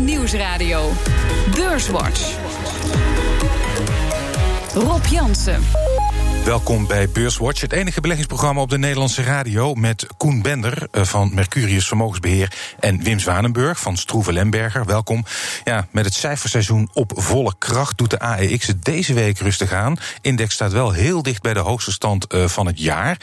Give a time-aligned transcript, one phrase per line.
[0.00, 0.92] Nieuwsradio.
[1.54, 2.34] Beurswatch.
[4.74, 5.62] Rob Jansen.
[6.46, 9.74] Welkom bij Beurswatch, het enige beleggingsprogramma op de Nederlandse radio...
[9.74, 12.52] met Koen Bender eh, van Mercurius Vermogensbeheer...
[12.80, 14.84] en Wim Zwanenburg van Stroeven Lemberger.
[14.84, 15.24] Welkom.
[15.64, 19.96] Ja, met het cijferseizoen op volle kracht doet de AEX het deze week rustig aan.
[20.20, 23.20] Index staat wel heel dicht bij de hoogste stand uh, van het jaar.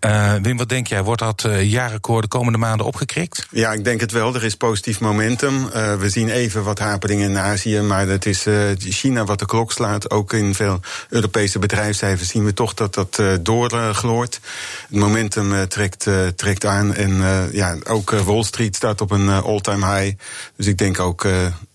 [0.00, 1.02] Uh, Wim, wat denk jij?
[1.02, 3.46] Wordt dat jaarrecord de komende maanden opgekrikt?
[3.50, 4.34] Ja, ik denk het wel.
[4.34, 5.64] Er is positief momentum.
[5.98, 7.80] we zien even wat haperingen in Azië...
[7.80, 8.46] maar het is
[8.78, 10.10] China wat de klok slaat.
[10.10, 14.40] Ook in veel Europese bedrijfscijfers zien we toch dat dat uh, doorgloort.
[14.88, 16.94] het momentum uh, trekt, uh, trekt aan.
[16.94, 20.16] En ja, ook Wall Street staat op een all-time high.
[20.56, 21.26] Dus ik denk ook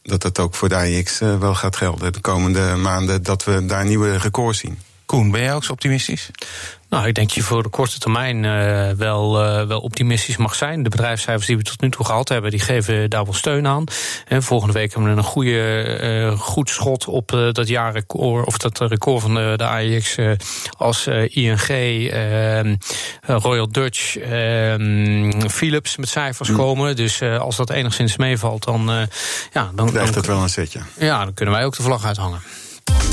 [0.04, 3.24] dat dat ook voor de AIX wel gaat gelden de komende maanden.
[3.24, 4.80] Dat we daar nieuwe records zien.
[5.12, 6.30] Koen, ben jij ook zo optimistisch?
[6.90, 10.56] Nou, ik denk dat je voor de korte termijn uh, wel, uh, wel optimistisch mag
[10.56, 10.84] zijn.
[10.84, 13.84] De bedrijfscijfers die we tot nu toe gehad hebben, die geven daar wel steun aan.
[14.28, 18.80] En volgende week hebben we een goede, uh, goed schot op dat jaarrecord, of dat
[18.80, 20.16] record van de, de AEX
[20.78, 22.76] als ING, ehm,
[23.22, 26.56] Royal Dutch, ehm, Philips met cijfers mm.
[26.56, 26.96] komen.
[26.96, 29.08] Dus als dat enigszins meevalt, dan,
[29.54, 30.80] ja, dan blijft het wel een setje.
[31.00, 32.42] Ja, dan kunnen wij ook de vlag uithangen.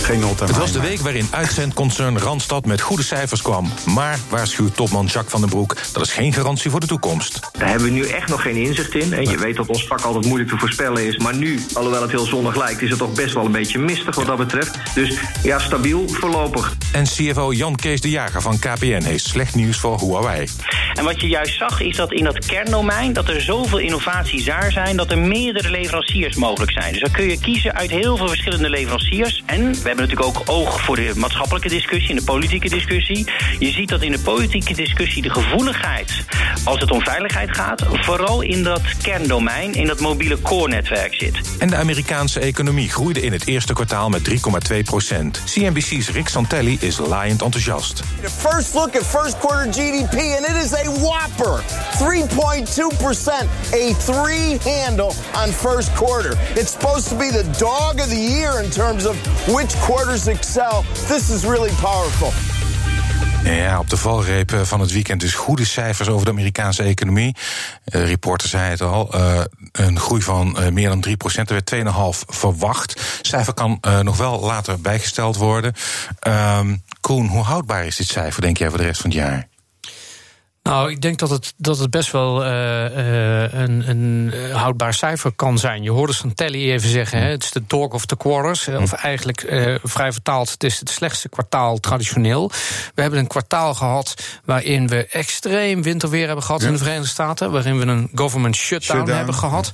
[0.09, 3.73] Geen Het was de week waarin uitzendconcern Randstad met goede cijfers kwam.
[3.87, 7.41] Maar waarschuwt topman Jacques van den Broek, dat is geen garantie voor de toekomst.
[7.59, 9.13] Daar hebben we nu echt nog geen inzicht in.
[9.13, 11.17] En je weet dat ons vak altijd moeilijk te voorspellen is.
[11.17, 14.15] Maar nu, alhoewel het heel zonnig lijkt, is het toch best wel een beetje mistig
[14.15, 14.79] wat dat betreft.
[14.95, 16.77] Dus ja, stabiel voorlopig.
[16.93, 20.49] En CFO Jan Kees de Jager van KPN heeft slecht nieuws voor Huawei.
[20.95, 23.13] En wat je juist zag is dat in dat kerndomein...
[23.13, 24.97] dat er zoveel innovaties daar zijn...
[24.97, 26.93] dat er meerdere leveranciers mogelijk zijn.
[26.93, 29.43] Dus dan kun je kiezen uit heel veel verschillende leveranciers.
[29.47, 32.11] En we hebben natuurlijk ook oog voor de maatschappelijke discussie...
[32.11, 33.31] en de politieke discussie.
[33.59, 36.25] Je ziet dat in de politieke discussie de gevoeligheid...
[36.65, 37.83] als het om veiligheid gaat...
[37.93, 41.41] vooral in dat kerndomein, in dat mobiele core-netwerk zit.
[41.59, 45.43] En de Amerikaanse economie groeide in het eerste kwartaal met 3,2 procent.
[45.45, 47.97] CNBC's Rick Santelli is laaiend enthousiast.
[47.97, 50.15] The first look at first quarter GDP...
[50.15, 51.63] and it is a whopper
[51.99, 56.33] 3.2%, a three handle on first quarter.
[56.55, 59.17] It's supposed to be the dog of the year in terms of
[59.53, 60.85] which quarters excel.
[61.07, 62.33] This is really powerful.
[63.45, 67.37] Ja, op de valreep eh, van het weekend dus goede cijfers over de Amerikaanse economie.
[67.85, 69.41] De reporter zei het al, uh,
[69.73, 71.51] een groei van meer dan 3 procent.
[71.51, 73.21] Er werd 2,5 verwacht.
[73.23, 75.75] Cijfer kan nog wel later bijgesteld worden.
[76.27, 79.49] Um, Koen, hoe houdbaar is dit cijfer, denk jij, voor de rest van het jaar?
[80.69, 85.33] Nou, ik denk dat het, dat het best wel uh, uh, een, een houdbaar cijfer
[85.33, 85.83] kan zijn.
[85.83, 88.69] Je hoorde Santelli even zeggen, hè, het is de dog of the quarters.
[88.69, 92.51] Of eigenlijk uh, vrij vertaald, het is het slechtste kwartaal traditioneel.
[92.95, 94.15] We hebben een kwartaal gehad
[94.45, 96.67] waarin we extreem winterweer hebben gehad ja.
[96.67, 97.51] in de Verenigde Staten.
[97.51, 99.17] Waarin we een government shutdown, shutdown.
[99.17, 99.71] hebben gehad.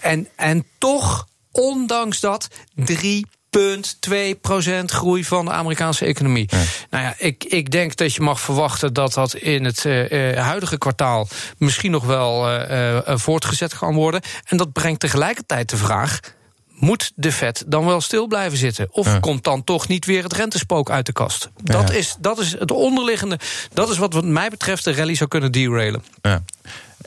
[0.00, 6.48] En, en toch, ondanks dat, drie 0,2% groei van de Amerikaanse economie.
[6.50, 6.62] Ja.
[6.90, 10.78] Nou ja, ik, ik denk dat je mag verwachten dat dat in het uh, huidige
[10.78, 14.20] kwartaal misschien nog wel uh, uh, voortgezet kan worden.
[14.44, 16.20] En dat brengt tegelijkertijd de vraag.
[16.68, 18.88] Moet de Fed dan wel stil blijven zitten?
[18.90, 19.18] Of ja.
[19.18, 21.48] komt dan toch niet weer het rentespook uit de kast?
[21.62, 21.94] Dat, ja.
[21.94, 23.38] is, dat is het onderliggende.
[23.72, 26.04] Dat is wat, wat mij betreft de rally zou kunnen derailen.
[26.22, 26.42] Ja.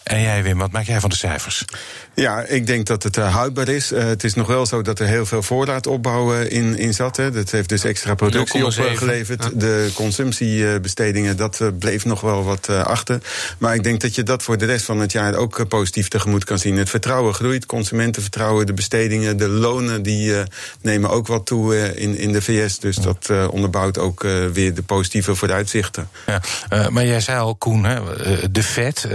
[0.03, 1.65] En jij, Wim, wat maak jij van de cijfers?
[2.13, 3.91] Ja, ik denk dat het uh, houdbaar is.
[3.91, 7.17] Uh, het is nog wel zo dat er heel veel voorraadopbouw uh, in, in zat.
[7.17, 7.31] Hè.
[7.31, 9.43] Dat heeft dus extra productie opgeleverd.
[9.43, 9.49] Ja.
[9.53, 13.19] De consumptiebestedingen, dat bleef nog wel wat achter.
[13.57, 16.43] Maar ik denk dat je dat voor de rest van het jaar ook positief tegemoet
[16.43, 16.77] kan zien.
[16.77, 20.03] Het vertrouwen groeit, consumentenvertrouwen, de bestedingen, de lonen...
[20.03, 20.33] die
[20.81, 22.79] nemen ook wat toe in, in de VS.
[22.79, 23.01] Dus ja.
[23.01, 24.21] dat onderbouwt ook
[24.53, 26.09] weer de positieve vooruitzichten.
[26.25, 26.41] Ja,
[26.89, 27.99] maar jij zei al, Koen, hè,
[28.51, 29.07] de Fed...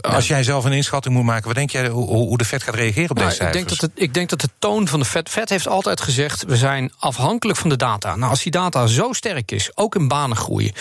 [0.00, 1.88] als jij zelf een inschatting moet maken, wat denk jij...
[1.88, 4.28] hoe, hoe de Fed gaat reageren op nou, deze ik denk, dat het, ik denk
[4.28, 5.28] dat de toon van de Fed...
[5.28, 8.16] Fed heeft altijd gezegd, we zijn afhankelijk van de data.
[8.16, 10.72] Nou, als die data zo sterk is, ook in banengroei...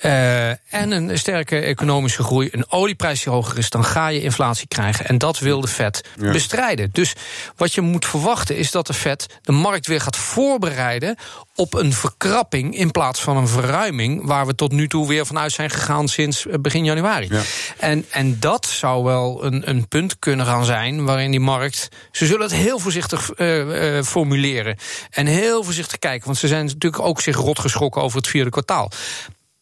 [0.00, 3.70] Uh, en een sterke economische groei, een olieprijs die hoger is...
[3.70, 5.06] dan ga je inflatie krijgen.
[5.06, 6.32] En dat wil de Fed ja.
[6.32, 6.88] bestrijden.
[6.92, 7.12] Dus
[7.56, 11.16] wat je moet verwachten is dat de Fed de markt weer gaat voorbereiden...
[11.54, 14.26] op een verkrapping in plaats van een verruiming...
[14.26, 17.26] waar we tot nu toe weer vanuit zijn gegaan sinds begin januari.
[17.30, 17.42] Ja.
[17.78, 21.88] En, en dat zou wel een, een punt kunnen gaan zijn waarin die markt.
[22.10, 24.76] Ze zullen het heel voorzichtig uh, uh, formuleren.
[25.10, 26.26] En heel voorzichtig kijken.
[26.26, 28.90] Want ze zijn natuurlijk ook zich rot geschrokken over het vierde kwartaal.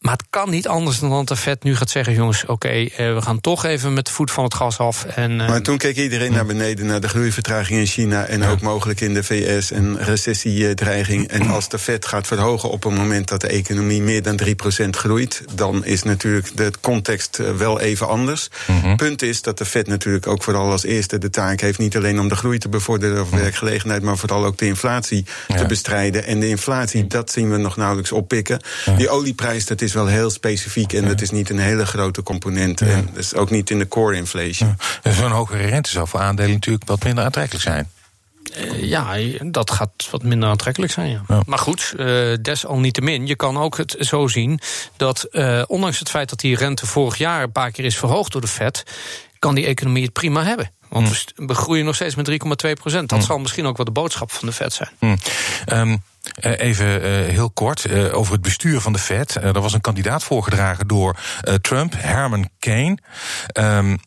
[0.01, 3.13] Maar het kan niet anders dan dat de Fed nu gaat zeggen: jongens, oké, eh,
[3.13, 5.05] we gaan toch even met de voet van het gas af.
[5.05, 8.61] En, uh, maar toen keek iedereen naar beneden naar de groeivertraging in China en ook
[8.61, 11.27] mogelijk in de VS en recessiedreiging.
[11.27, 14.39] En als de Fed gaat verhogen op een moment dat de economie meer dan
[14.85, 18.49] 3% groeit, dan is natuurlijk de context eh, wel even anders.
[18.67, 21.95] Mm Punt is dat de Fed natuurlijk ook vooral als eerste de taak heeft niet
[21.95, 26.25] alleen om de groei te bevorderen of werkgelegenheid, maar vooral ook de inflatie te bestrijden.
[26.25, 28.59] En de inflatie, dat zien we nog nauwelijks oppikken.
[28.97, 32.23] Die olieprijs, dat is is wel heel specifiek en dat is niet een hele grote
[32.23, 32.81] component.
[32.81, 34.77] En dat is ook niet in de core inflation.
[35.03, 35.11] Ja.
[35.11, 37.89] Zo'n hogere rente zou voor aandelen natuurlijk wat minder aantrekkelijk zijn.
[38.57, 41.21] Uh, ja, dat gaat wat minder aantrekkelijk zijn.
[41.27, 41.41] Ja.
[41.45, 44.59] Maar goed, uh, desalniettemin, je kan ook het zo zien
[44.97, 48.31] dat uh, ondanks het feit dat die rente vorig jaar een paar keer is verhoogd
[48.31, 48.83] door de Fed,
[49.39, 50.71] kan die economie het prima hebben.
[50.89, 53.09] Want we groeien nog steeds met 3,2 procent.
[53.09, 55.19] Dat zal misschien ook wel de boodschap van de Fed zijn.
[55.67, 56.01] Um,
[56.41, 59.35] even heel kort over het bestuur van de Fed.
[59.35, 61.17] er was een kandidaat voorgedragen door
[61.61, 62.97] Trump, Herman Kane.
[63.59, 63.99] Um,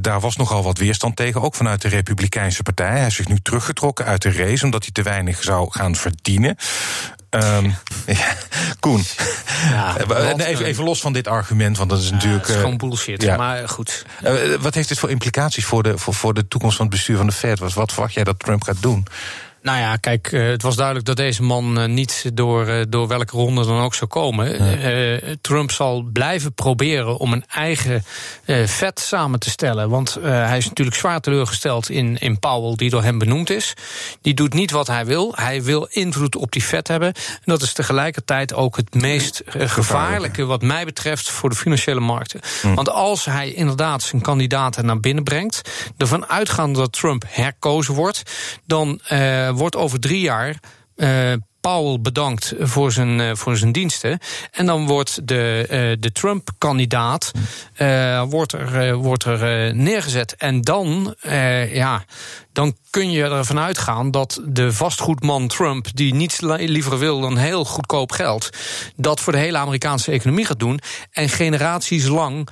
[0.00, 2.98] daar was nogal wat weerstand tegen, ook vanuit de Republikeinse Partij.
[2.98, 6.56] Hij is zich nu teruggetrokken uit de race omdat hij te weinig zou gaan verdienen.
[7.30, 7.74] Um,
[8.06, 8.34] ja,
[8.80, 9.04] Koen,
[9.70, 12.46] ja, even, even, los van dit argument, want dat is natuurlijk.
[12.46, 13.36] Het is gewoon bullshit, ja.
[13.36, 14.04] maar goed.
[14.60, 17.26] wat heeft dit voor implicaties voor de, voor, voor de toekomst van het bestuur van
[17.26, 17.58] de Fed?
[17.58, 19.06] Wat verwacht jij dat Trump gaat doen?
[19.66, 23.08] Nou ja, kijk, eh, het was duidelijk dat deze man eh, niet door, eh, door
[23.08, 24.44] welke ronde dan ook zou komen.
[25.40, 28.04] Trump zal blijven proberen om een eigen
[28.64, 29.88] vet samen te stellen.
[29.88, 33.74] Want hij is natuurlijk zwaar teleurgesteld in, in Powell, die door hem benoemd is.
[34.20, 35.32] Die doet niet wat hij wil.
[35.34, 37.08] Hij wil invloed op die vet hebben.
[37.14, 42.40] En dat is tegelijkertijd ook het meest gevaarlijke, wat mij betreft, voor de financiële markten.
[42.62, 42.74] Hm.
[42.74, 48.22] Want als hij inderdaad zijn kandidaten naar binnen brengt, ervan uitgaande dat Trump herkozen wordt,
[48.64, 49.00] dan
[49.56, 50.60] wordt over drie jaar.
[50.96, 54.18] Uh, Powell bedankt voor zijn, uh, voor zijn diensten.
[54.50, 57.30] En dan wordt de, uh, de Trump-kandidaat
[58.28, 60.36] wordt er, wordt er neergezet.
[60.36, 61.14] En dan,
[61.70, 62.04] ja,
[62.52, 67.64] dan kun je ervan uitgaan dat de vastgoedman Trump, die niets liever wil dan heel
[67.64, 68.50] goedkoop geld,
[68.96, 70.80] dat voor de hele Amerikaanse economie gaat doen.
[71.12, 72.48] En generaties lang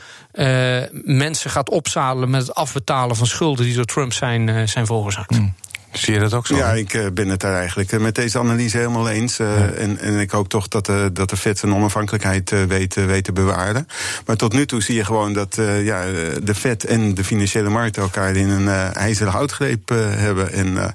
[1.04, 5.38] mensen gaat opzadelen met het afbetalen van schulden die door Trump zijn, zijn veroorzaakt.
[5.38, 5.54] Mm.
[5.96, 6.56] Zie je dat ook zo?
[6.56, 9.38] Ja, ik eh, ben het daar eigenlijk eh, met deze analyse helemaal eens.
[9.38, 13.24] Uh, en, en ik hoop toch dat, uh, dat de Fed zijn onafhankelijkheid weet, weet
[13.24, 13.86] te bewaren.
[14.26, 16.04] Maar tot nu toe zie je gewoon dat ja,
[16.42, 20.52] de Fed en de financiële markt elkaar in een ijzeren houtgreep hebben.
[20.52, 20.94] En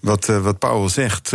[0.00, 1.32] wat, wat Powell zegt,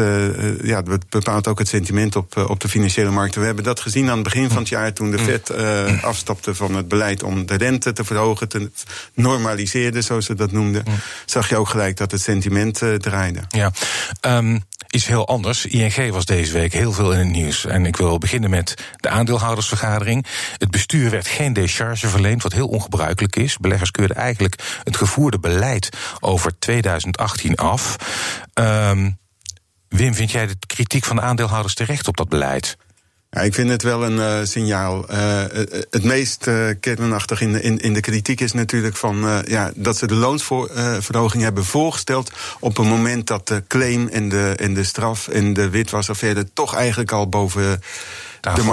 [0.61, 3.39] ja, dat bepaalt ook het sentiment op, op de financiële markten.
[3.39, 5.53] We hebben dat gezien aan het begin van het jaar toen de Fed
[6.01, 8.69] afstapte van het beleid om de rente te verhogen, te
[9.13, 10.83] normaliseren, zoals ze dat noemden.
[11.25, 12.81] Zag je ook gelijk dat het sentiment
[13.49, 13.71] Ja,
[14.21, 15.65] um, iets heel anders.
[15.65, 17.65] ING was deze week heel veel in het nieuws.
[17.65, 20.25] En ik wil beginnen met de aandeelhoudersvergadering.
[20.57, 23.57] Het bestuur werd geen décharge verleend, wat heel ongebruikelijk is.
[23.57, 25.89] Beleggers keurden eigenlijk het gevoerde beleid
[26.19, 27.95] over 2018 af.
[28.53, 29.19] Um,
[29.87, 32.77] Wim, vind jij de kritiek van de aandeelhouders terecht op dat beleid?
[33.33, 35.05] Ja, ik vind het wel een uh, signaal.
[35.11, 35.43] Uh,
[35.89, 39.97] het meest uh, kernachtig in de, in, in de kritiek is natuurlijk van ja, dat
[39.97, 44.83] ze de loonsverhoging hebben voorgesteld op een moment dat de claim en de, en de
[44.83, 47.81] straf en de witwasaffaire toch eigenlijk al boven
[48.41, 48.63] de.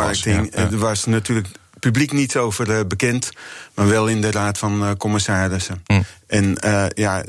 [0.52, 1.49] Ja, Er was natuurlijk
[1.81, 3.31] publiek niet over uh, bekend,
[3.75, 5.83] maar wel in de raad van uh, commissarissen.
[5.87, 6.05] Mm.
[6.27, 7.25] En uh, ja,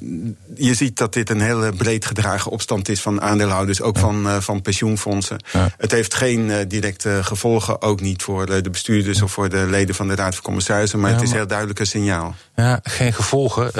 [0.56, 4.62] je ziet dat dit een hele breed gedragen opstand is van aandeelhouders, ook van, van
[4.62, 5.44] pensioenfondsen.
[5.52, 5.70] Ja.
[5.78, 10.08] Het heeft geen directe gevolgen, ook niet voor de bestuurders of voor de leden van
[10.08, 12.36] de raad van commissarissen, maar het is heel duidelijk een signaal.
[12.56, 13.72] Ja, geen gevolgen.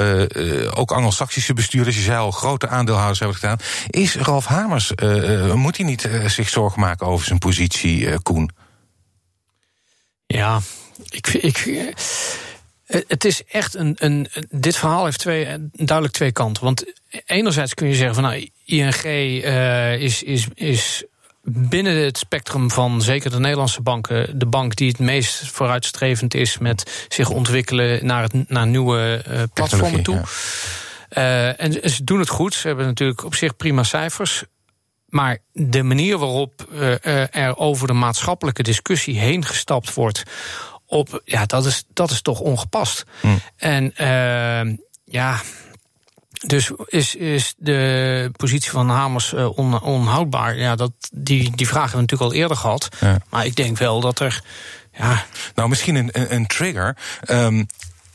[0.76, 3.58] ook Anglo-Saxische bestuurders, je zei al, grote aandeelhouders hebben gedaan.
[3.86, 4.92] Is Ralf Hamers,
[5.54, 8.50] moet hij niet zich zorgen maken over zijn positie, Koen?
[10.32, 10.60] Ja,
[11.08, 11.56] ik, ik,
[12.86, 14.28] eh, het is echt een, een.
[14.50, 16.64] Dit verhaal heeft twee, duidelijk twee kanten.
[16.64, 16.84] Want
[17.26, 21.04] enerzijds kun je zeggen van nou, ING uh, eh, is, is, is
[21.42, 26.58] binnen het spectrum van zeker de Nederlandse banken de bank die het meest vooruitstrevend is
[26.58, 30.22] met zich ontwikkelen naar, het, naar nieuwe uh, platformen toe.
[31.18, 32.54] Uh, en ze doen het goed.
[32.54, 34.44] Ze hebben natuurlijk op zich prima cijfers.
[35.10, 40.22] Maar de manier waarop uh, er over de maatschappelijke discussie heen gestapt wordt,
[40.86, 43.04] op, ja, dat, is, dat is toch ongepast.
[43.20, 43.26] Hm.
[43.56, 45.40] En uh, ja.
[46.46, 50.58] Dus is, is de positie van Hamers on, onhoudbaar?
[50.58, 52.88] Ja, dat, die, die vragen hebben we natuurlijk al eerder gehad.
[53.00, 53.18] Ja.
[53.28, 54.42] Maar ik denk wel dat er.
[54.98, 55.24] Ja.
[55.54, 56.96] Nou, misschien een, een, een trigger.
[57.30, 57.66] Um,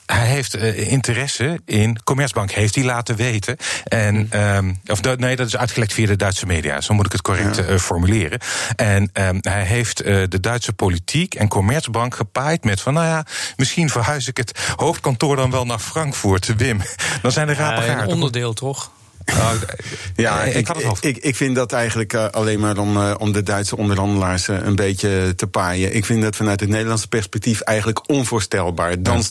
[0.06, 2.04] hij heeft interesse in.
[2.04, 3.58] Commerzbank heeft hij laten weten.
[3.84, 6.82] En, um, of nee, dat is uitgelekt via de Duitse media.
[6.82, 8.40] Zo moet ik het correct formuleren.
[8.76, 13.90] En um, hij heeft de Duitse politiek en Commerzbank gepaaid met van, nou ja, misschien
[13.90, 16.82] verhuis ik het hoofdkantoor dan wel naar Frankfurt, Wim.
[17.22, 18.92] Dan zijn de rapen Een onderdeel toch?
[19.26, 19.58] Nou,
[20.16, 23.78] ja, ik, ik, ik, vind dat eigenlijk uh, alleen maar om, uh, om de Duitse
[23.78, 25.96] onderhandelaars uh, een beetje te paaien.
[25.96, 29.02] Ik vind dat vanuit het Nederlandse perspectief eigenlijk onvoorstelbaar.
[29.02, 29.24] Dan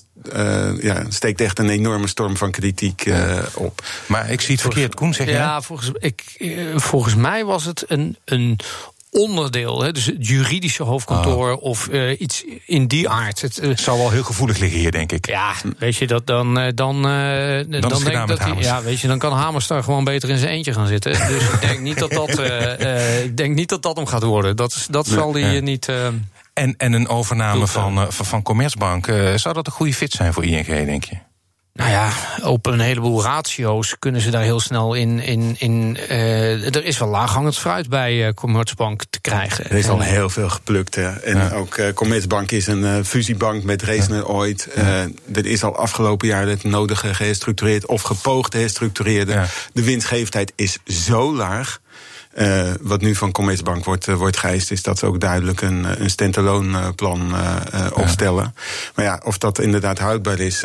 [0.81, 3.11] ja, steekt echt een enorme storm van kritiek
[3.55, 3.85] op.
[4.07, 5.33] Maar ik zie het verkeerd, Koen, zeg je?
[5.33, 6.23] Ja, volgens, ik,
[6.75, 8.59] volgens mij was het een, een
[9.15, 11.63] onderdeel, hè, dus het juridische hoofdkantoor ah.
[11.63, 13.41] of uh, iets in die aard.
[13.41, 15.27] Het uh, zou wel heel gevoelig liggen hier, denk ik.
[15.27, 16.59] Ja, weet je dat dan.
[16.59, 19.83] Uh, dan, dan, dan denk ik dat hij, ja, weet je, dan kan Hamers daar
[19.83, 21.13] gewoon beter in zijn eentje gaan zitten.
[21.35, 22.39] Dus ik denk niet dat dat,
[23.25, 24.57] ik denk niet dat dat hem gaat worden.
[24.57, 25.89] Dat, dat zal hij niet.
[26.53, 29.07] en, en een overname van, van, van Commerzbank,
[29.37, 31.17] zou dat een goede fit zijn voor ING, denk je?
[31.75, 32.13] Nou ja,
[32.43, 35.21] op een heleboel ratio's kunnen ze daar heel snel in.
[35.21, 39.65] in, in uh, er is wel laaghangend fruit bij uh, Commerzbank te krijgen.
[39.71, 40.95] Er is al heel veel geplukt.
[40.95, 41.11] Hè.
[41.11, 41.51] En ja.
[41.51, 44.25] ook uh, Commerzbank is een fusiebank met Reesner ja.
[44.25, 44.69] ooit.
[44.77, 45.09] Ja.
[45.33, 49.45] er is al afgelopen jaar het nodige geherstructureerd of gepoogd herstructureerde.
[49.73, 51.81] De winstgevendheid is zo laag.
[52.39, 55.85] Uh, wat nu van Commerzbank wordt, uh, wordt geëist, is dat ze ook duidelijk een,
[55.85, 58.55] eh, een standalone plan uh, opstellen.
[58.95, 60.63] Maar ja, of dat inderdaad houdbaar is.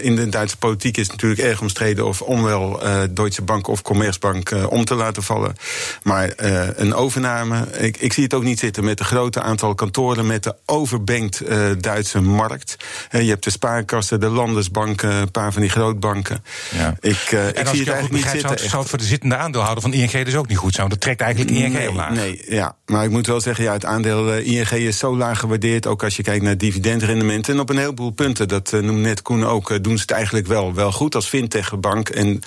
[0.00, 2.80] in de Duitse politiek is het natuurlijk erg omstreden of om wel
[3.10, 5.56] Deutsche Bank of Commerzbank om te laten vallen.
[6.02, 6.32] Maar
[6.76, 10.42] een overname, ik, ik zie het ook niet zitten met een grote aantal kantoren, met
[10.42, 11.42] de overbankt
[11.80, 12.76] Duitse markt.
[13.10, 16.44] je hebt de spaarkassen, de landesbanken, een paar van die grootbanken.
[16.70, 16.96] Ja.
[17.00, 18.40] Ik, ik zie het eigenlijk niet zitten.
[18.40, 20.88] Zou, zou het voor de zittende aandeelhouder van ING dus ook niet goed zijn?
[21.06, 22.14] Trekt eigenlijk ING nee, omlaag.
[22.14, 22.76] Nee, ja.
[22.86, 25.86] Maar ik moet wel zeggen, ja, het aandeel uh, ING is zo laag gewaardeerd.
[25.86, 27.54] Ook als je kijkt naar dividendrendementen.
[27.54, 30.10] En op een heleboel punten, dat uh, noemt net Koen ook, uh, doen ze het
[30.10, 32.08] eigenlijk wel, wel goed als fintechbank.
[32.08, 32.40] En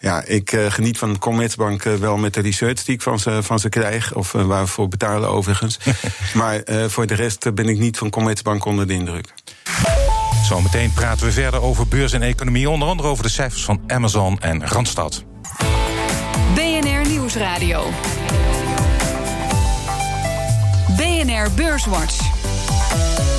[0.00, 3.68] ja, ik geniet van Commerzbank wel met de research die ik van ze, van ze
[3.68, 4.14] krijg.
[4.14, 5.78] Of waar we voor betalen overigens.
[6.34, 9.32] maar voor de rest ben ik niet van Commerzbank onder de indruk.
[10.44, 12.70] Zometeen praten we verder over beurs en economie.
[12.70, 15.24] Onder andere over de cijfers van Amazon en Randstad.
[17.36, 17.90] Nieuwsradio.
[20.96, 22.18] BNR Beurswatch.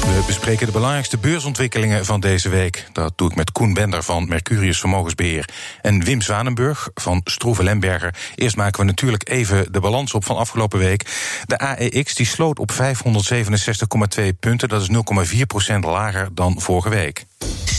[0.01, 2.87] We bespreken de belangrijkste beursontwikkelingen van deze week.
[2.91, 5.49] Dat doe ik met Koen Bender van Mercurius Vermogensbeheer
[5.81, 8.15] en Wim Zwanenburg van Stroeve Lemberger.
[8.35, 11.05] Eerst maken we natuurlijk even de balans op van afgelopen week.
[11.45, 14.69] De AEX die sloot op 567,2 punten.
[14.69, 14.89] Dat is
[15.73, 17.25] 0,4% lager dan vorige week.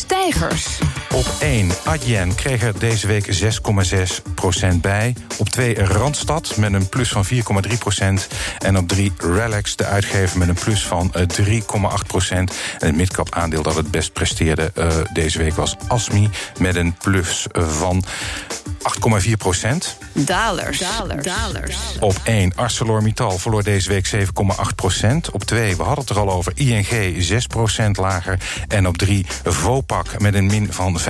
[0.09, 0.79] Stijgers.
[1.15, 5.15] Op 1 Adyen kreeg er deze week 6,6% bij.
[5.39, 7.39] Op 2 Randstad met een plus van 4,3%
[8.59, 12.49] En op 3 Relax, de uitgever, met een plus van 3,8 En
[12.79, 16.31] het midcap aandeel dat het best presteerde uh, deze week was Asmi...
[16.59, 18.05] met een plus van
[18.79, 19.97] 8,4 procent.
[20.13, 20.79] Dalers.
[20.79, 21.25] Dalers.
[21.25, 21.77] Dalers.
[22.01, 24.21] Op 1 ArcelorMittal verloor deze week 7,8
[24.75, 25.31] procent.
[25.31, 28.39] Op 2, we hadden het er al over, ING 6 procent lager.
[28.69, 31.07] En op 3 Vopak met een min van 5,8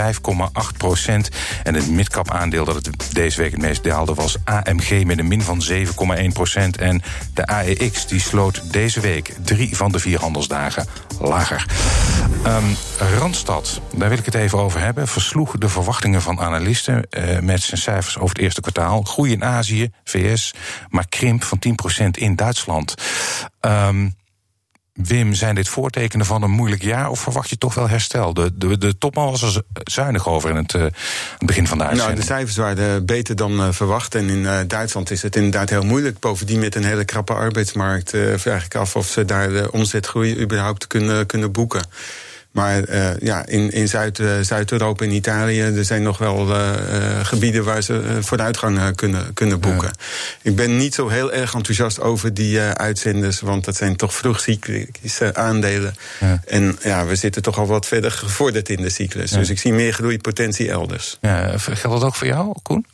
[0.77, 1.29] procent.
[1.63, 5.29] En het midcap aandeel dat het deze week het meest daalde was AMG met een
[5.29, 5.85] min van 7,1
[6.33, 6.77] procent.
[6.77, 7.03] En
[7.35, 10.87] de AEX die sloot deze week drie van de vier handelsdagen
[11.21, 11.67] lager.
[12.47, 12.77] Um,
[13.19, 17.58] Randstad, daar wil ik het even over hebben, versloeg de verwachtingen van analisten uh, met
[17.63, 19.03] zijn cijfers over het eerste kwartaal.
[19.03, 20.55] Groei in Azië, VS,
[20.89, 21.63] maar krimp van
[22.03, 22.95] 10% in Duitsland.
[23.61, 24.17] Um,
[25.03, 28.35] Wim, zijn dit voortekenen van een moeilijk jaar of verwacht je toch wel herstel?
[28.35, 31.85] De, de, de topman was er zuinig over in het, uh, het begin van de
[31.85, 32.19] uitzending.
[32.19, 34.15] Nou, de cijfers waren beter dan uh, verwacht.
[34.15, 36.19] En in uh, Duitsland is het inderdaad heel moeilijk.
[36.19, 40.87] Bovendien met een hele krappe arbeidsmarkt vraag ik af of ze daar de omzetgroei überhaupt
[40.87, 41.87] kunnen, kunnen boeken.
[42.51, 45.61] Maar uh, ja, in, in Zuid, uh, Zuid-Europa en Italië...
[45.61, 46.75] er zijn nog wel uh,
[47.23, 49.91] gebieden waar ze vooruitgang kunnen, kunnen boeken.
[49.99, 50.05] Ja.
[50.43, 53.41] Ik ben niet zo heel erg enthousiast over die uitzenders...
[53.41, 55.95] want dat zijn toch vroegcyclische aandelen.
[56.21, 56.43] Ja.
[56.47, 59.31] En ja, we zitten toch al wat verder gevorderd in de cyclus.
[59.31, 59.39] Ja.
[59.39, 61.19] Dus ik zie meer groeipotentie elders.
[61.21, 62.87] Ja, geldt dat ook voor jou, Koen?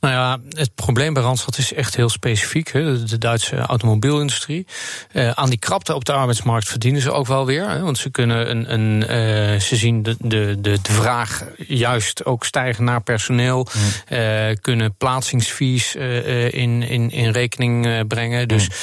[0.00, 2.72] Nou ja, het probleem bij Randstad is echt heel specifiek.
[2.72, 3.04] Hè.
[3.04, 4.66] De Duitse automobielindustrie.
[5.12, 7.68] Uh, aan die krapte op de arbeidsmarkt verdienen ze ook wel weer.
[7.68, 8.72] Hè, want ze kunnen een.
[8.72, 13.66] een uh, ze zien de, de, de, vraag juist ook stijgen naar personeel.
[13.72, 14.18] Mm.
[14.18, 18.48] Uh, kunnen plaatsingsfees in, in, in rekening brengen.
[18.48, 18.74] Dus mm.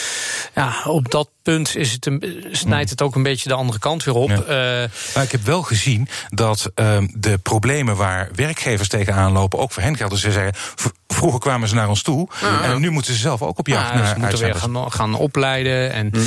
[0.56, 4.04] ja, op dat punt is het een, snijdt het ook een beetje de andere kant
[4.04, 4.30] weer op.
[4.30, 4.88] Ja.
[5.14, 9.84] maar ik heb wel gezien dat ehm, de problemen waar werkgevers tegenaan lopen, ook voor
[9.84, 10.18] hen gelden.
[10.18, 10.54] Ze zeggen
[11.08, 12.28] vroeger kwamen ze naar ons toe.
[12.64, 15.14] En nu moeten ze zelf ook op jacht ja, naar Ze moeten weer gaan, gaan
[15.16, 15.92] opleiden.
[15.92, 16.20] En, Hm.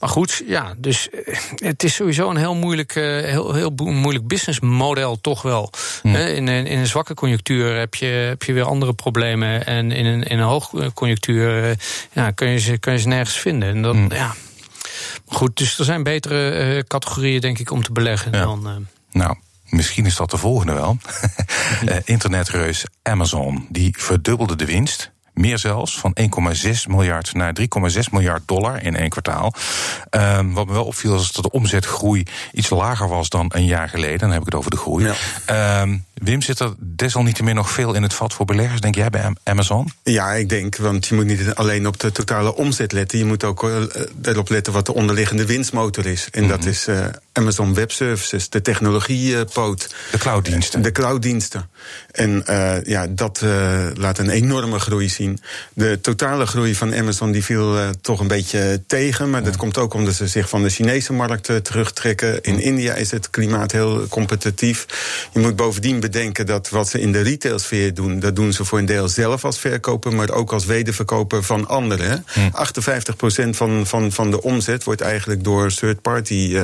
[0.00, 4.26] Maar goed, ja, dus eh, het is sowieso een heel moeilijk, eh, heel, heel moeilijk
[4.26, 5.70] businessmodel, toch wel.
[6.02, 6.08] Hm.
[6.08, 9.66] Hè, In, een, in een zwakke conjunctuur heb je, heb je weer andere problemen.
[9.66, 11.76] En in een, in een hoogconjunctuur eh,
[12.12, 13.68] ja, kun, je ze, kun je ze nergens vinden.
[13.68, 14.14] En dan, Hm.
[14.14, 14.34] ja.
[15.26, 18.40] Maar Goed, dus er zijn betere eh, categorieën, denk ik, om te beleggen Ja.
[18.44, 18.66] dan.
[18.68, 18.72] eh,
[19.12, 19.36] Nou,
[19.68, 20.96] misschien is dat de volgende wel.
[21.86, 25.10] Eh, internetreus Amazon, die verdubbelde de winst.
[25.34, 27.66] Meer zelfs, van 1,6 miljard naar 3,6
[28.10, 29.54] miljard dollar in één kwartaal.
[30.10, 33.88] Ehm, wat me wel opviel is dat de omzetgroei iets lager was dan een jaar
[33.88, 34.18] geleden.
[34.18, 35.10] Dan heb ik het over de groei.
[35.44, 39.22] Ehm, Wim, zit er desalniettemin nog veel in het vat voor beleggers, denk jij bij
[39.22, 39.92] Am- Amazon?
[40.02, 43.18] Ja, ik denk, want je moet niet alleen op de totale omzet letten.
[43.18, 43.82] Je moet ook eh,
[44.22, 46.28] erop letten wat de onderliggende winstmotor is.
[46.30, 47.04] En dat is eh,
[47.36, 49.94] Amazon Web Services, de technologiepoot.
[50.10, 50.82] De clouddiensten.
[50.82, 51.68] De clouddiensten.
[52.10, 55.38] En eh, ja, dat eh, laat een enorme groei zien.
[55.72, 59.30] De totale groei van Amazon die viel eh, toch een beetje tegen.
[59.30, 62.42] Maar dat komt ook omdat ze zich van de Chinese markt terugtrekken.
[62.42, 64.86] In India is het klimaat heel competitief.
[65.32, 68.20] Je moet bovendien bedenken dat wat ze in de retailsfeer doen...
[68.20, 70.14] dat doen ze voor een deel zelf als verkoper...
[70.14, 72.24] maar ook als wederverkoper van anderen.
[72.24, 72.48] hè.
[73.46, 76.58] 58% van, van, van de omzet wordt eigenlijk door third-party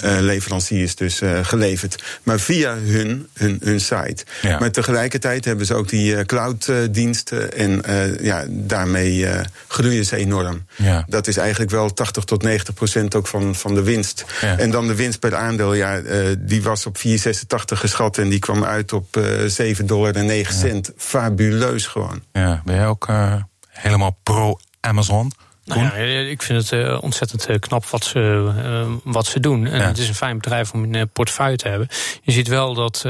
[0.00, 2.02] leveranciers dus, eh, geleverd.
[2.22, 4.24] Maar via hun, hun, hun site.
[4.42, 4.58] Ja.
[4.58, 7.52] Maar tegelijkertijd hebben ze ook die eh, cloud-diensten.
[7.52, 10.64] en eh, ja, daarmee eh, groeien ze enorm.
[10.76, 11.04] Ja.
[11.08, 14.24] Dat is eigenlijk wel 80 tot 90 procent ook van, van de winst.
[14.40, 14.58] Ja.
[14.58, 18.18] En dan de winst per aandeel, ja, eh, die was op 4,86 geschat...
[18.18, 20.92] en die kwam uit op eh 7,09 dollar en 9 cent.
[20.96, 22.22] Fabuleus gewoon.
[22.32, 23.34] Ja, ben jij ook eh,
[23.68, 25.32] helemaal pro-Amazon?
[25.64, 25.92] Nou ja,
[26.28, 29.66] ik vind het eh, ontzettend eh, knap wat ze, eh, wat ze doen.
[29.66, 29.86] En Ja.
[29.86, 31.88] het is een fijn bedrijf om in eh, portefeuille te hebben.
[32.22, 33.04] Je ziet wel dat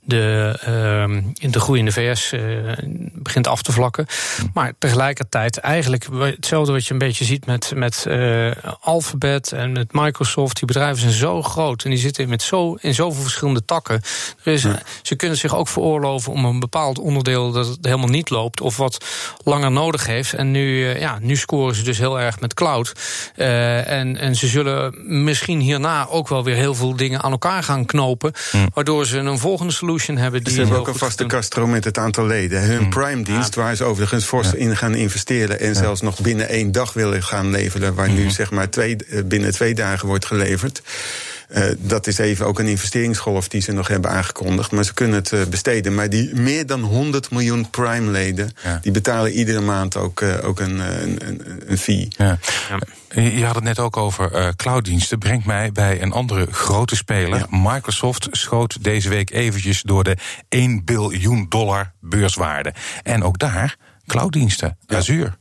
[0.00, 2.32] de, ehm, de groei in de VS
[3.12, 4.06] begint af te vlakken.
[4.54, 8.06] Maar tegelijkertijd eigenlijk hetzelfde wat je een beetje ziet met, met
[8.80, 10.56] Alphabet en met Microsoft.
[10.56, 14.00] Die bedrijven zijn zo groot en die zitten met zo, in zoveel verschillende takken.
[14.44, 14.66] Er is,
[15.02, 18.76] Ze kunnen zich ook veroorloven om een bepaald onderdeel dat het helemaal niet loopt of
[18.76, 19.04] wat
[19.44, 20.32] langer nodig heeft.
[20.32, 22.92] En nu, ja, nu scoren ze dus heel erg met cloud.
[23.36, 24.94] Eh, en, en ze zullen
[25.24, 28.32] misschien hierna ook wel weer heel veel dingen aan elkaar gaan knopen.
[28.74, 30.44] Waardoor ze een volgende solution hebben.
[30.44, 31.26] Die Ze hebben ook een vaste.
[31.26, 32.62] Castro met het aantal leden.
[32.62, 35.60] Hun Prime-dienst, waar ze overigens fors in gaan investeren...
[35.60, 37.94] en zelfs nog binnen één dag willen gaan leveren...
[37.94, 40.82] waar nu zeg maar twee, eh, binnen twee dagen wordt geleverd...
[41.50, 44.70] Eh, dat is even ook een investeringsgolf die ze nog hebben aangekondigd.
[44.70, 45.94] Maar ze kunnen het eh, besteden.
[45.94, 48.50] Maar die meer dan 100 miljoen Prime-leden...
[48.64, 48.78] Ja.
[48.82, 52.08] die betalen iedere maand ook, eh, ook een, een, een, een fee.
[52.16, 52.38] Ja.
[53.14, 55.18] Je je had het net ook over eh, clouddiensten.
[55.18, 57.46] Brengt mij bij een andere grote speler.
[57.50, 60.16] Microsoft schoot deze week eventjes door de
[60.48, 62.74] 1 biljoen dollar beurswaarde.
[63.02, 65.32] En ook daar clouddiensten, Azure.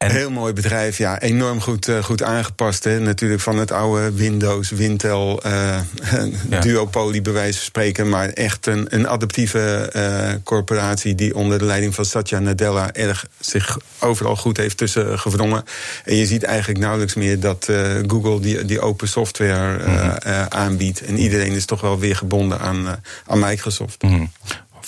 [0.00, 1.20] En- Heel mooi bedrijf, ja.
[1.20, 2.84] Enorm goed, eh, goed aangepast.
[2.84, 3.00] Hè.
[3.00, 5.78] Natuurlijk van het oude Windows, Wintel, eh
[6.50, 6.60] Ja.
[6.60, 8.08] duopolie bij wijze van spreken.
[8.08, 13.26] Maar echt een, een adaptieve eh, corporatie die onder de leiding van Satya Nadella erg
[13.40, 15.64] zich overal goed heeft tussen gewrongen.
[16.04, 17.68] En je ziet eigenlijk nauwelijks meer dat
[18.06, 20.46] Google die, die open software Mhm.
[20.48, 21.00] aanbiedt.
[21.04, 24.02] En iedereen is toch wel weer gebonden aan, aan Microsoft.
[24.02, 24.24] Mhm.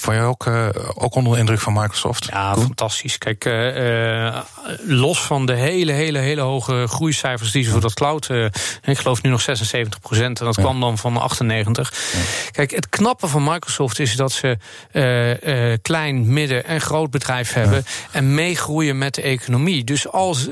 [0.03, 2.27] Vond je ook, eh, ook onder de indruk van Microsoft?
[2.31, 3.19] Ja, fantastisch.
[3.19, 4.43] Kijk, eh, eh,
[4.83, 8.27] los van de hele, hele, hele hoge groeicijfers die ze voor dat cloud.
[8.27, 8.45] eh,
[8.85, 10.39] ik geloof nu nog 76 procent.
[10.41, 11.93] En dat kwam dan van 98.
[12.51, 14.59] Kijk, het knappe van Microsoft is dat ze
[15.83, 17.85] klein, midden en groot bedrijf hebben.
[18.11, 19.85] En meegroeien met de economie.
[19.85, 20.43] Dus als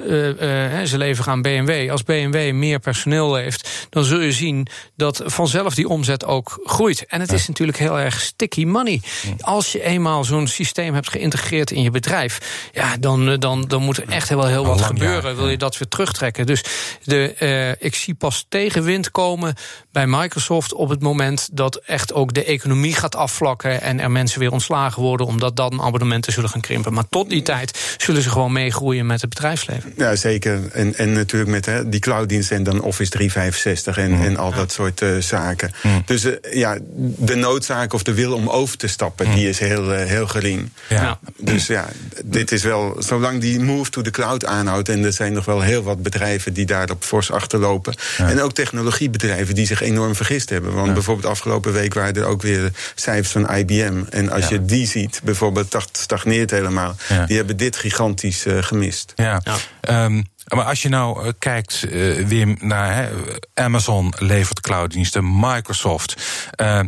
[0.84, 5.74] ze leveren aan BMW, als BMW meer personeel heeft, dan zul je zien dat vanzelf
[5.74, 7.06] die omzet ook groeit.
[7.06, 9.00] En het is natuurlijk heel erg sticky money.
[9.40, 13.82] Als je eenmaal zo'n systeem hebt geïntegreerd in je bedrijf, ja, dan, eh, dan, dan
[13.82, 15.30] moet er echt wel heel wat gebeuren.
[15.30, 15.36] ja.
[15.36, 16.46] Wil je dat weer terugtrekken?
[16.46, 16.64] Dus
[17.04, 19.54] de, eh, ik zie pas tegenwind komen
[19.92, 24.40] bij Microsoft op het moment dat echt ook de economie gaat afvlakken en er mensen
[24.40, 26.92] weer ontslagen worden, omdat dan abonnementen zullen gaan krimpen.
[26.92, 29.92] Maar tot die tijd zullen ze gewoon meegroeien met het bedrijfsleven.
[29.96, 30.70] Ja, zeker.
[30.72, 34.72] En, en natuurlijk met hè, die clouddiensten en dan Office 365 en, en al dat
[34.72, 35.72] soort eh, zaken.
[36.04, 36.78] Dus eh, ja,
[37.16, 40.70] de noodzaak of de wil om over te stappen, die is heel, eh, heel gering.
[40.88, 41.18] Ja.
[41.38, 41.88] Dus ja,
[42.24, 45.60] dit is wel, zolang die move to the cloud aanhoudt, en er zijn nog wel
[45.60, 47.94] heel wat bedrijven die daarop fors achterlopen.
[48.18, 50.72] En ook technologiebedrijven die zich enorm vergist hebben.
[50.74, 54.02] Want bijvoorbeeld afgelopen week waren er ook weer cijfers van IBM.
[54.10, 54.48] En als Ja.
[54.50, 56.96] je die ziet, bijvoorbeeld, dat stagneert helemaal.
[57.08, 57.26] Ja.
[57.26, 59.12] Die hebben dit gigantisch eh, gemist.
[59.16, 59.40] Ja.
[59.44, 59.56] Ja.
[59.80, 60.22] Ehm,
[60.54, 61.86] maar als je nou eh, kijkt,
[62.26, 63.08] Wim, naar hè,
[63.54, 66.14] Amazon levert clouddiensten, Microsoft.
[66.50, 66.80] eh,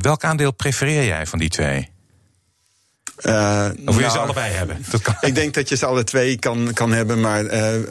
[0.00, 1.90] welk aandeel prefereer jij van die twee?
[3.26, 4.84] Uh, of wil je ze nou, allebei hebben?
[4.90, 5.14] Dat kan.
[5.20, 7.44] Ik denk dat je ze alle twee kan, kan hebben, maar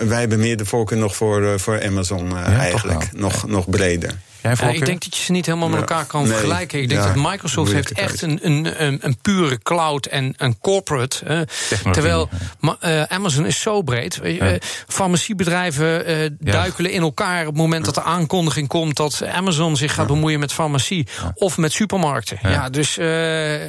[0.07, 3.11] wij hebben meer de voorkeur nog voor, voor Amazon eigenlijk.
[3.11, 4.19] Nog, nog breder.
[4.41, 6.81] Ja, ik denk dat je ze niet helemaal met elkaar kan vergelijken.
[6.81, 11.47] Ik denk dat Microsoft heeft echt een, een, een, een, pure cloud en een corporate.
[11.91, 12.29] terwijl
[12.61, 14.19] uh, Amazon is zo breed.
[14.23, 14.57] Ja.
[14.87, 19.93] farmaciebedrijven uh, duikelen in elkaar op het moment dat de aankondiging komt dat Amazon zich
[19.93, 22.39] gaat bemoeien met farmacie of met supermarkten.
[22.41, 23.05] Ja, dus uh,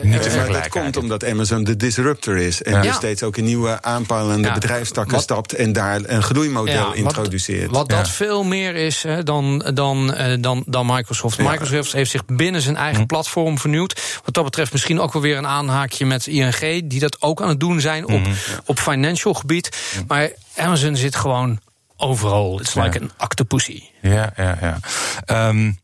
[0.03, 0.53] niet te vergelijken.
[0.53, 5.21] Dat komt omdat Amazon de disruptor is en dus steeds ook in nieuwe aanpalende bedrijfstakken
[5.21, 7.67] stapt en daar een groeimodel introduceert.
[7.67, 11.39] Wat, wat dat veel meer is dan, dan, dan dan, Microsoft.
[11.39, 13.07] Microsoft heeft zich binnen zijn eigen hm.
[13.07, 14.21] platform vernieuwd.
[14.25, 16.89] Wat dat betreft misschien ook wel weer een aanhaakje met ING...
[16.89, 18.31] die dat ook aan het doen zijn op, hm.
[18.65, 19.77] op financial gebied.
[19.93, 20.03] Hm.
[20.07, 21.61] Maar Amazon zit gewoon
[21.97, 22.59] overal.
[22.59, 23.83] Het is like een octopussy.
[24.01, 25.49] Ja, ja, ja.
[25.49, 25.81] Um,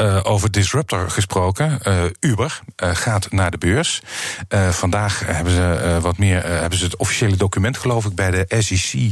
[0.00, 1.78] uh, over disruptor gesproken.
[1.86, 4.02] Uh, Uber uh, gaat naar de beurs.
[4.70, 9.10] vandaag hebben ze wat meer hebben ze het officiële document, geloof ik, bij de SEC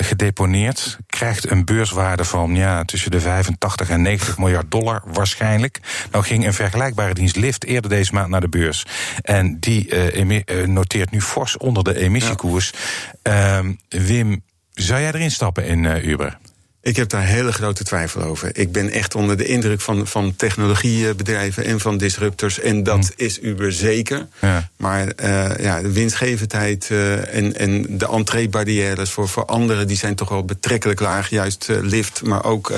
[0.00, 0.98] gedeponeerd.
[1.06, 5.80] Krijgt een beurswaarde van ja, tussen de 85 en 90 miljard dollar waarschijnlijk.
[6.10, 8.86] Nou ging een vergelijkbare dienst Lyft eerder deze maand naar de beurs.
[9.22, 9.94] En die
[10.66, 12.72] noteert nu fors onder de emissiekoers.
[13.22, 13.56] Ja.
[13.58, 14.42] Ehm, Wim,
[14.72, 16.38] zou jij erin stappen in Uber?
[16.82, 18.50] Ik heb daar hele grote twijfel over.
[18.52, 22.60] Ik ben echt onder de indruk van, van technologiebedrijven en van disruptors.
[22.60, 23.08] En dat mm.
[23.16, 24.26] is Uber zeker.
[24.40, 24.70] Ja.
[24.76, 29.86] Maar uh, ja, de winstgevendheid uh, en, en de entreebarrières voor, voor anderen...
[29.86, 31.30] die zijn toch wel betrekkelijk laag.
[31.30, 32.72] Juist uh, Lyft, maar ook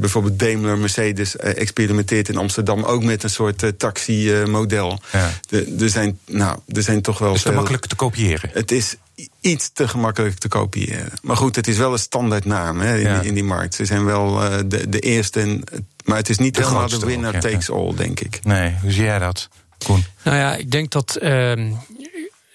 [0.00, 1.36] bijvoorbeeld Daimler, Mercedes...
[1.36, 5.00] experimenteert in Amsterdam ook met een soort taxi-model.
[5.12, 5.30] Ja.
[5.78, 7.28] Er zijn, nou, er zijn toch wel...
[7.28, 8.50] Het is te makkelijk te kopiëren.
[8.52, 8.96] Het is
[9.40, 11.12] iets te gemakkelijk te kopiëren.
[11.22, 13.74] Maar goed, het is wel een standaardnaam hè, in, die, in die markt.
[13.74, 15.40] Ze zijn wel uh, de, de eerste.
[15.40, 15.64] En,
[16.04, 18.40] maar het is niet de helemaal de winner takes all, denk ik.
[18.44, 19.48] Nee, hoe zie jij dat,
[19.86, 20.04] Koen?
[20.24, 21.52] Nou ja, ik denk dat uh,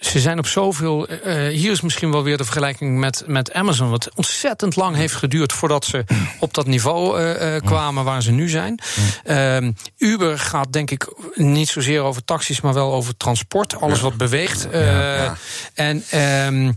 [0.01, 1.09] ze zijn op zoveel.
[1.11, 3.89] Uh, hier is misschien wel weer de vergelijking met, met Amazon.
[3.89, 6.03] Wat ontzettend lang heeft geduurd voordat ze
[6.39, 8.79] op dat niveau uh, kwamen waar ze nu zijn.
[9.25, 9.57] Uh,
[9.97, 13.81] Uber gaat denk ik niet zozeer over taxis, maar wel over transport.
[13.81, 14.67] Alles wat beweegt.
[15.73, 16.03] En
[16.45, 16.75] um,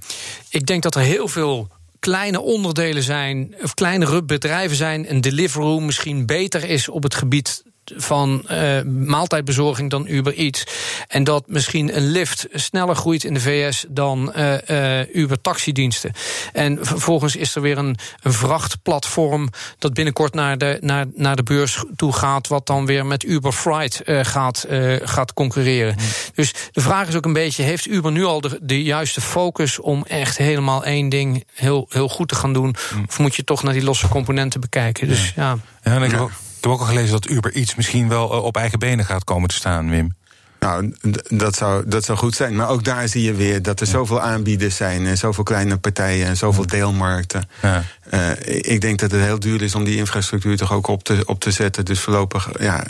[0.49, 5.81] ik denk dat er heel veel kleine onderdelen zijn, of kleinere bedrijven zijn, een Deliveroo
[5.81, 7.63] misschien beter is op het gebied
[7.97, 10.67] van uh, maaltijdbezorging dan Uber Eats.
[11.09, 16.13] En dat misschien een lift sneller groeit in de VS dan uh, uh, Uber taxidiensten.
[16.53, 21.43] En vervolgens is er weer een, een vrachtplatform dat binnenkort naar de, naar, naar de
[21.43, 24.67] beurs toe gaat, wat dan weer met Uber Freight gaat,
[25.03, 25.97] gaat concurreren.
[26.35, 29.81] Dus de vraag is ook een beetje: heeft Uber nu al de, de juiste focus
[29.81, 32.77] om echt helemaal één ding heel, heel goed te gaan doen?
[33.09, 35.09] Of moet je toch naar die losse componenten bekijken?
[35.09, 35.59] Dus ja.
[35.83, 36.31] ja, denk ik ook
[36.65, 39.49] heb ook al gelezen dat Uber iets misschien wel eh, op eigen benen gaat komen
[39.49, 40.15] te staan, Wim.
[40.61, 40.95] Nou,
[41.29, 42.57] dat zou, dat zou goed zijn.
[42.57, 45.07] Maar ook daar zie je weer dat er zoveel aanbieders zijn...
[45.07, 47.49] en zoveel kleine partijen en zoveel deelmarkten.
[47.63, 47.85] Ja.
[48.15, 51.23] Uh, ik denk dat het heel duur is om die infrastructuur toch ook op te,
[51.27, 51.85] op te zetten.
[51.85, 52.85] Dus voorlopig, ja...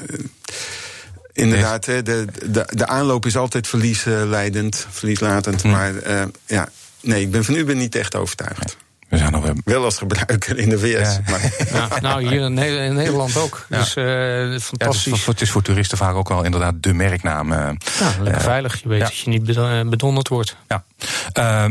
[1.33, 5.63] Inderdaad, de, de, de aanloop is altijd verliesleidend, verlieslatend.
[5.63, 5.71] Hm.
[5.71, 6.69] Maar uh, ja,
[7.01, 8.77] nee, ik ben van u ben niet echt overtuigd.
[9.15, 11.19] We zijn nog wel als gebruiker in de VS.
[11.31, 12.01] Maar.
[12.03, 13.67] nou, hier in Nederland ook.
[13.69, 14.05] Dus uh,
[14.59, 15.05] fantastisch.
[15.05, 17.53] Het is, het, is, voor toeristen vaak ook wel inderdaad de merknaam.
[17.53, 18.83] Uh, ja, lekker uh, veilig.
[18.83, 19.45] Je weet dat je niet
[19.91, 20.57] bedonderd wordt.
[20.69, 20.85] Ja.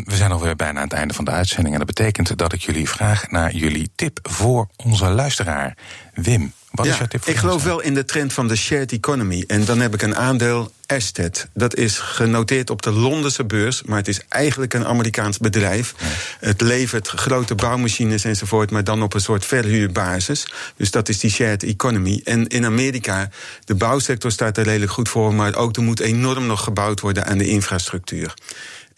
[0.06, 1.74] we zijn alweer bijna aan het einde van de uitzending.
[1.74, 5.78] En dat betekent dat ik jullie vraag naar jullie tip voor onze luisteraar.
[6.14, 8.92] Wim, wat is jouw tip voor Ik geloof wel in de trend van de shared
[8.92, 9.44] economy.
[9.48, 11.48] En dan heb ik een aandeel Astet.
[11.54, 15.94] Dat is genoteerd op de Londense beurs, maar het is eigenlijk een Amerikaans bedrijf.
[16.40, 20.48] Het levert grote bouwmachines enzovoort, maar dan op een soort verhuurbasis.
[20.76, 22.22] Dus dat is die shared economy.
[22.24, 23.30] En in Amerika,
[23.66, 27.26] de bouwsector staat er redelijk goed voor, maar ook er moet enorm nog gebouwd worden
[27.26, 28.34] aan de infrastructuur.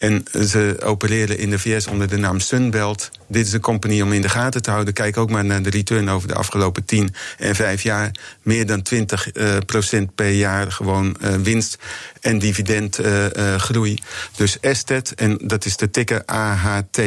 [0.06, 3.12] En ze opereren in de VS onder de naam Sunbelt.
[3.28, 4.94] Dit is een compagnie om in de gaten te houden.
[4.94, 8.12] Kijk ook maar naar de return over de afgelopen 10 en 5 jaar.
[8.42, 11.78] Meer dan 20 uh, procent per jaar gewoon uh, winst
[12.22, 14.00] en dividendgroei.
[14.36, 17.00] Dus Estet, en dat is de ticker AHT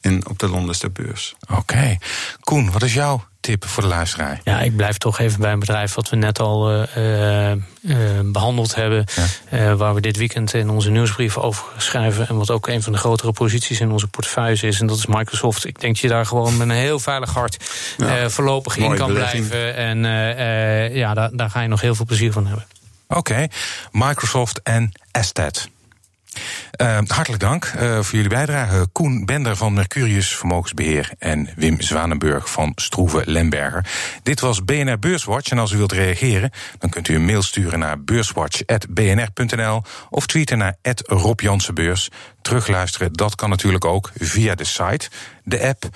[0.00, 1.34] en op de Londense beurs.
[1.40, 1.60] Oké.
[1.60, 1.98] Okay.
[2.40, 4.40] Koen, wat is jouw tip voor de luisteraar?
[4.44, 8.74] Ja, ik blijf toch even bij een bedrijf wat we net al uh, uh, behandeld
[8.74, 9.04] hebben.
[9.50, 9.76] Ja.
[9.76, 12.28] waar we dit weekend in onze nieuwsbrief over schrijven.
[12.28, 14.80] En wat ook een van de grotere posities in onze portefeuille is.
[14.80, 15.66] En dat is Microsoft.
[15.66, 17.64] Ik denk dat je daar gewoon met een heel veilig hart
[17.96, 18.30] ja.
[18.30, 19.74] voorlopig in kan blijven.
[19.76, 19.98] En
[20.94, 22.66] ja, daar, daar ga je nog heel veel plezier van hebben.
[23.08, 23.50] Oké, okay.
[23.90, 25.68] Microsoft en Estet.
[26.80, 28.86] Uh, hartelijk dank uh, voor jullie bijdrage.
[28.92, 33.86] Koen Bender van Mercurius Vermogensbeheer en Wim Zwanenburg van Stroeve Lemberger.
[34.22, 37.78] Dit was BNR Beurswatch en als u wilt reageren, dan kunt u een mail sturen
[37.78, 42.08] naar beurswatch@bnr.nl of tweeten naar Rob Jansenbeurs.
[42.42, 45.08] Terugluisteren, dat kan natuurlijk ook via de site,
[45.44, 45.88] de app,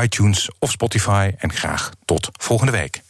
[0.00, 1.30] iTunes of Spotify.
[1.38, 3.02] En graag tot volgende week.